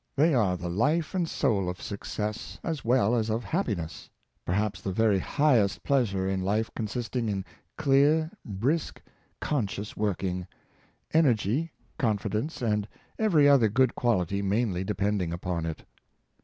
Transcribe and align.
They 0.15 0.33
are 0.33 0.57
the 0.57 0.67
life 0.67 1.13
and 1.13 1.29
soul 1.29 1.69
of 1.69 1.79
success, 1.79 2.57
as 2.63 2.83
well 2.83 3.13
as 3.15 3.29
of 3.29 3.43
happiness; 3.43 4.09
perhaps 4.43 4.81
the 4.81 4.91
very 4.91 5.19
highest 5.19 5.83
pleasure 5.83 6.27
in 6.27 6.41
life 6.41 6.71
consisting 6.75 7.29
in 7.29 7.45
clear, 7.77 8.31
brisk, 8.43 8.99
conscious 9.41 9.95
working; 9.95 10.47
ener 11.13 11.35
gy, 11.35 11.69
confidence, 11.99 12.63
aud 12.63 12.87
every 13.19 13.47
other 13.47 13.69
good 13.69 13.93
quality 13.93 14.41
mainly 14.41 14.83
depending 14.83 15.31
upon 15.31 15.67
it. 15.67 15.83